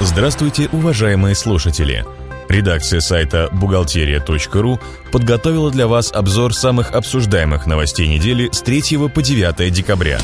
Здравствуйте, 0.00 0.68
уважаемые 0.70 1.34
слушатели! 1.34 2.04
Редакция 2.48 3.00
сайта 3.00 3.48
бухгалтерия.ру 3.52 4.78
подготовила 5.10 5.72
для 5.72 5.88
вас 5.88 6.12
обзор 6.12 6.54
самых 6.54 6.92
обсуждаемых 6.92 7.66
новостей 7.66 8.06
недели 8.06 8.48
с 8.52 8.62
3 8.62 9.08
по 9.12 9.22
9 9.22 9.72
декабря. 9.72 10.20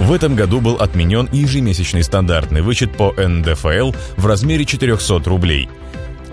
В 0.00 0.12
этом 0.12 0.34
году 0.34 0.60
был 0.60 0.74
отменен 0.74 1.28
ежемесячный 1.30 2.02
стандартный 2.02 2.62
вычет 2.62 2.96
по 2.96 3.12
НДФЛ 3.12 3.92
в 4.16 4.26
размере 4.26 4.64
400 4.64 5.22
рублей– 5.30 5.68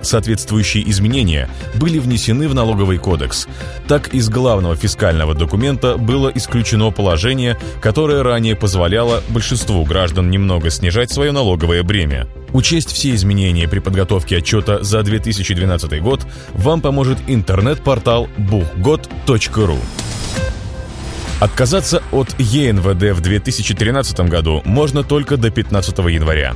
Соответствующие 0.02 0.90
изменения 0.90 1.50
были 1.76 2.00
внесены 2.00 2.48
в 2.48 2.56
налоговый 2.56 2.98
кодекс. 2.98 3.48
Так, 3.88 4.14
из 4.14 4.30
главного 4.30 4.76
фискального 4.76 5.34
документа 5.36 5.98
было 5.98 6.32
исключено 6.34 6.92
положение, 6.92 7.58
которое 7.82 8.24
ранее 8.24 8.56
позволяло 8.56 9.22
большинству 9.30 9.84
граждан 9.86 10.30
немного 10.30 10.70
снижать 10.70 11.12
свое 11.12 11.32
налоговое 11.32 11.84
бремя. 11.84 12.28
Учесть 12.54 12.92
все 12.92 13.16
изменения 13.16 13.68
при 13.68 13.80
подготовке 13.80 14.38
отчета 14.38 14.84
за 14.84 15.04
2012 15.04 16.02
год 16.02 16.26
вам 16.54 16.82
поможет 16.82 17.20
интернет-портал 17.28 18.28
buchgod.ru. 18.38 19.78
Отказаться 21.40 22.04
от 22.12 22.40
ЕНВД 22.40 23.18
в 23.18 23.22
2013 23.22 24.20
году 24.22 24.62
можно 24.64 25.04
только 25.04 25.38
до 25.38 25.50
15 25.50 25.98
января. 25.98 26.54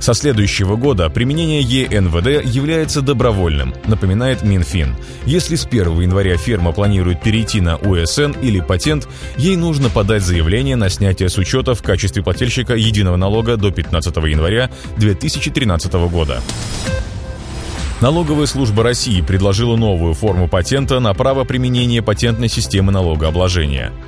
Со 0.00 0.14
следующего 0.14 0.76
года 0.76 1.10
применение 1.10 1.60
ЕНВД 1.60 2.44
является 2.44 3.02
добровольным, 3.02 3.74
напоминает 3.86 4.42
Минфин. 4.42 4.96
Если 5.26 5.56
с 5.56 5.66
1 5.66 6.00
января 6.00 6.36
фирма 6.36 6.72
планирует 6.72 7.20
перейти 7.22 7.60
на 7.60 7.76
УСН 7.76 8.32
или 8.40 8.60
патент, 8.60 9.08
ей 9.36 9.56
нужно 9.56 9.90
подать 9.90 10.22
заявление 10.22 10.76
на 10.76 10.88
снятие 10.88 11.28
с 11.28 11.36
учета 11.36 11.74
в 11.74 11.82
качестве 11.82 12.22
плательщика 12.22 12.74
единого 12.74 13.16
налога 13.16 13.56
до 13.56 13.70
15 13.70 14.16
января 14.16 14.70
2013 14.98 15.92
года. 16.10 16.40
Налоговая 18.00 18.46
служба 18.46 18.84
России 18.84 19.20
предложила 19.20 19.74
новую 19.74 20.14
форму 20.14 20.46
патента 20.46 21.00
на 21.00 21.12
право 21.14 21.42
применения 21.42 22.00
патентной 22.00 22.48
системы 22.48 22.92
налогообложения– 22.92 23.92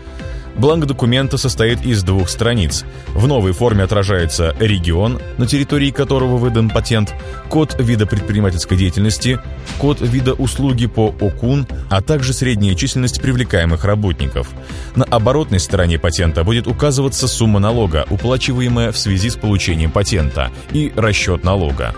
Бланк 0.57 0.87
документа 0.87 1.39
состоит 1.39 1.85
из 1.85 2.03
двух 2.03 2.29
страниц. 2.29 2.85
В 3.09 3.27
новой 3.27 3.53
форме 3.53 3.85
отражается 3.85 4.55
регион, 4.59 5.21
на 5.39 5.47
территории 5.47 5.91
которого 5.91 6.37
выдан 6.37 6.71
патент, 6.71 7.15
код 7.49 7.77
вида 7.79 8.07
предпринимательской 8.07 8.77
деятельности, 8.77 9.41
код 9.79 10.01
вида 10.01 10.35
услуги 10.35 10.87
по 10.87 11.15
ОКУН, 11.21 11.67
а 11.89 12.03
также 12.03 12.33
средняя 12.33 12.75
численность 12.75 13.21
привлекаемых 13.21 13.85
работников. 13.85 14.51
На 14.97 15.05
оборотной 15.05 15.61
стороне 15.61 15.99
патента 15.99 16.45
будет 16.45 16.67
указываться 16.67 17.29
сумма 17.29 17.59
налога, 17.59 18.07
уплачиваемая 18.11 18.93
в 18.93 18.99
связи 18.99 19.31
с 19.31 19.37
получением 19.37 19.91
патента, 19.91 20.51
и 20.73 20.93
расчет 20.97 21.45
налога. 21.45 21.95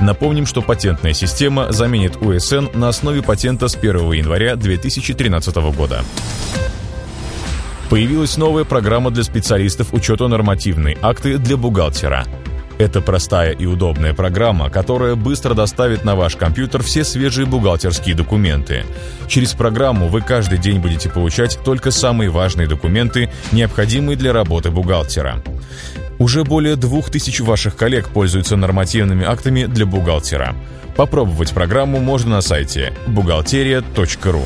Напомним, 0.00 0.46
что 0.46 0.62
патентная 0.62 1.12
система 1.12 1.72
заменит 1.72 2.16
УСН 2.16 2.66
на 2.74 2.88
основе 2.88 3.22
патента 3.22 3.68
с 3.68 3.76
1 3.76 4.12
января 4.12 4.56
2013 4.56 5.56
года. 5.76 6.04
Появилась 7.90 8.36
новая 8.36 8.64
программа 8.64 9.10
для 9.10 9.22
специалистов 9.22 9.92
учета 9.92 10.26
нормативной 10.28 10.96
акты 11.02 11.38
для 11.38 11.56
бухгалтера. 11.56 12.24
Это 12.76 13.00
простая 13.00 13.52
и 13.52 13.66
удобная 13.66 14.14
программа, 14.14 14.68
которая 14.68 15.14
быстро 15.14 15.54
доставит 15.54 16.04
на 16.04 16.16
ваш 16.16 16.34
компьютер 16.34 16.82
все 16.82 17.04
свежие 17.04 17.46
бухгалтерские 17.46 18.16
документы. 18.16 18.84
Через 19.28 19.52
программу 19.52 20.08
вы 20.08 20.22
каждый 20.22 20.58
день 20.58 20.80
будете 20.80 21.08
получать 21.08 21.58
только 21.64 21.92
самые 21.92 22.30
важные 22.30 22.66
документы, 22.66 23.30
необходимые 23.52 24.16
для 24.16 24.32
работы 24.32 24.70
бухгалтера. 24.70 25.40
Уже 26.18 26.42
более 26.42 26.74
двух 26.74 27.10
тысяч 27.10 27.40
ваших 27.40 27.76
коллег 27.76 28.08
пользуются 28.08 28.56
нормативными 28.56 29.24
актами 29.24 29.66
для 29.66 29.86
бухгалтера. 29.86 30.56
Попробовать 30.96 31.52
программу 31.52 32.00
можно 32.00 32.30
на 32.30 32.40
сайте 32.40 32.92
бухгалтерия.ру. 33.06 34.42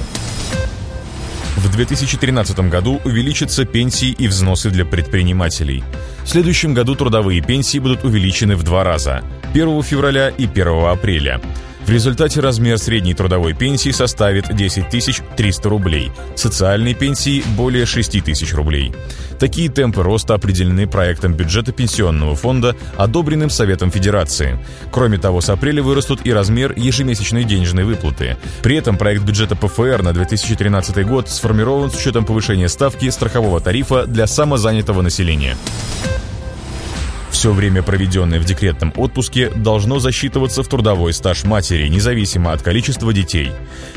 В 1.59 1.69
2013 1.73 2.71
году 2.71 3.01
увеличатся 3.05 3.65
пенсии 3.65 4.11
и 4.11 4.29
взносы 4.29 4.71
для 4.71 4.85
предпринимателей. 4.85 5.83
В 6.23 6.29
следующем 6.29 6.73
году 6.73 6.95
трудовые 6.95 7.41
пенсии 7.41 7.81
будут 7.81 8.05
увеличены 8.05 8.55
в 8.55 8.63
два 8.63 8.85
раза– 8.85 9.25
1 9.55 9.83
февраля 9.83 10.29
и 10.29 10.45
1 10.45 10.69
апреля. 10.87 11.41
В 11.89 11.91
результате 11.91 12.41
размер 12.41 12.77
средней 12.77 13.15
трудовой 13.15 13.55
пенсии 13.55 13.93
составит 13.93 14.55
10 14.55 14.91
300 14.91 15.69
рублей, 15.71 16.13
социальной 16.37 16.93
пенсии– 16.93 17.43
более 17.57 17.87
6 17.87 18.23
тысяч 18.23 18.53
рублей. 18.53 18.93
Такие 19.39 19.71
темпы 19.71 20.03
роста 20.03 20.35
определены 20.35 20.87
проектом 20.87 21.33
бюджета 21.33 21.73
Пенсионного 21.73 22.37
фонда, 22.37 22.77
одобренным 22.99 23.49
Советом 23.49 23.91
Федерации. 23.91 24.59
Кроме 24.93 25.17
того, 25.17 25.41
с 25.41 25.49
апреля 25.49 25.83
вырастут 25.83 26.21
и 26.25 26.31
размер 26.31 26.75
ежемесячной 26.77 27.45
денежной 27.45 27.85
выплаты. 27.85 28.37
При 28.63 28.77
этом 28.77 28.99
проект 28.99 29.23
бюджета 29.23 29.57
ПФР 29.57 30.03
на 30.03 30.13
2013 30.13 31.07
год 31.07 31.31
сформирован 31.31 31.91
с 31.91 31.97
учетом 31.97 32.27
повышения 32.27 32.69
ставки 32.69 33.09
страхового 33.09 33.63
тарифа 33.63 34.05
для 34.05 34.27
самозанятого 34.27 35.01
населения. 35.01 35.57
Все 37.39 37.53
время, 37.53 37.85
проведенное 37.85 38.41
в 38.41 38.45
декретном 38.45 38.93
отпуске, 38.97 39.49
должно 39.49 40.01
засчитываться 40.01 40.65
в 40.65 40.69
трудовой 40.69 41.13
стаж 41.13 41.45
матери, 41.45 41.87
независимо 41.87 42.51
от 42.51 42.63
количества 42.63 43.13
детей. 43.13 43.53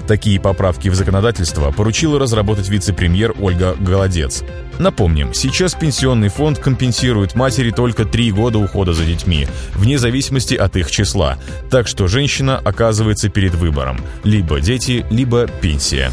Такие 0.06 0.40
поправки 0.40 0.90
в 0.90 0.94
законодательство 0.94 1.72
поручила 1.72 2.19
разработать 2.19 2.69
вице-премьер 2.69 3.34
Ольга 3.41 3.75
Голодец. 3.79 4.44
Напомним, 4.78 5.34
сейчас 5.34 5.74
пенсионный 5.74 6.29
фонд 6.29 6.59
компенсирует 6.59 7.34
матери 7.34 7.72
только 7.72 8.06
три 8.06 8.31
года 8.31 8.59
ухода 8.59 8.94
за 8.94 9.06
детьми, 9.06 9.47
вне 9.73 9.97
зависимости 9.97 10.53
от 10.53 10.75
их 10.75 10.91
числа. 10.91 11.40
Так 11.72 11.88
что 11.88 12.06
женщина 12.06 12.62
оказывается 12.63 13.29
перед 13.29 13.56
выбором– 13.56 14.00
либо 14.23 14.62
дети, 14.62 15.03
либо 15.09 15.47
пенсия. 15.47 16.12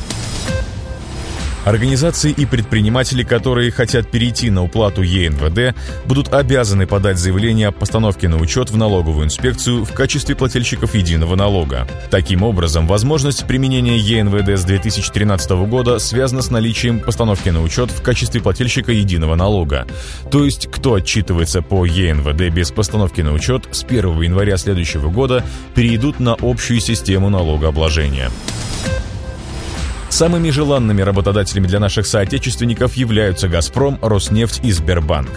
Организации 1.69 2.31
и 2.31 2.47
предприниматели, 2.47 3.23
которые 3.23 3.71
хотят 3.71 4.11
перейти 4.11 4.49
на 4.49 4.65
уплату 4.65 5.03
ЕНВД, 5.03 5.77
будут 6.07 6.33
обязаны 6.33 6.87
подать 6.87 7.19
заявление 7.19 7.69
о 7.69 7.73
постановке 7.73 8.27
на 8.27 8.39
учет 8.39 8.71
в 8.71 8.79
налоговую 8.79 9.27
инспекцию 9.27 9.85
в 9.85 9.93
качестве 9.93 10.35
плательщиков 10.35 10.95
единого 10.95 11.37
налога. 11.37 11.87
Таким 12.11 12.43
образом, 12.43 12.87
возможность 12.87 13.47
применения 13.47 13.99
ЕНВД 13.99 14.59
с 14.59 14.65
2013 14.65 15.51
года 15.69 15.99
связана 15.99 16.41
с 16.41 16.51
наличием 16.51 17.01
постановки 17.01 17.51
на 17.51 17.61
учет 17.61 17.91
в 17.91 18.01
качестве 18.01 18.41
плательщика 18.41 18.91
единого 18.91 19.35
налога. 19.35 19.87
То 20.31 20.47
есть, 20.47 20.69
кто 20.71 20.95
отчитывается 20.95 21.61
по 21.61 21.85
ЕНВД 21.85 22.49
без 22.51 22.71
постановки 22.71 23.21
на 23.21 23.35
учет 23.35 23.69
с 23.73 23.85
1 23.85 24.23
января 24.23 24.57
следующего 24.57 25.11
года 25.11 25.45
перейдут 25.75 26.19
на 26.19 26.35
общую 26.41 26.81
систему 26.81 27.29
налогообложения. 27.29 28.31
Самыми 30.11 30.51
желанными 30.51 31.03
работодателями 31.03 31.67
для 31.67 31.81
наших 31.81 32.07
соотечественников 32.07 32.95
являются 32.95 33.49
«Газпром», 33.49 33.99
«Роснефть» 34.01 34.61
и 34.65 34.73
«Сбербанк». 34.73 35.31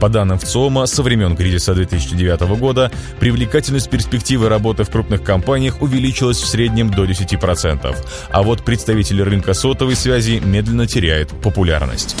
По 0.00 0.08
данным 0.08 0.38
ВЦИОМа, 0.38 0.86
со 0.86 1.02
времен 1.02 1.36
кризиса 1.36 1.74
2009 1.74 2.40
года 2.58 2.90
привлекательность 3.20 3.90
перспективы 3.90 4.48
работы 4.48 4.84
в 4.84 4.90
крупных 4.90 5.22
компаниях 5.22 5.82
увеличилась 5.82 6.38
в 6.38 6.46
среднем 6.46 6.90
до 6.90 7.04
10%, 7.04 7.96
а 8.30 8.42
вот 8.42 8.64
представители 8.64 9.22
рынка 9.22 9.54
сотовой 9.54 9.94
связи 9.94 10.40
медленно 10.44 10.86
теряют 10.86 11.30
популярность. 11.42 12.16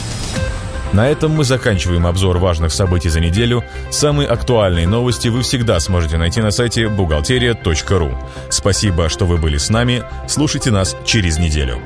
На 0.94 1.08
этом 1.08 1.32
мы 1.32 1.42
заканчиваем 1.42 2.06
обзор 2.06 2.38
важных 2.38 2.72
событий 2.72 3.08
за 3.08 3.18
неделю. 3.18 3.64
Самые 3.90 4.28
актуальные 4.28 4.86
новости 4.86 5.26
вы 5.26 5.42
всегда 5.42 5.80
сможете 5.80 6.18
найти 6.18 6.40
на 6.40 6.52
сайте 6.52 6.88
бухгалтерия.ру. 6.88 8.12
Спасибо, 8.48 9.08
что 9.08 9.26
вы 9.26 9.38
были 9.38 9.56
с 9.56 9.70
нами. 9.70 10.04
Слушайте 10.28 10.70
нас 10.70 10.96
через 11.04 11.36
неделю. 11.36 11.80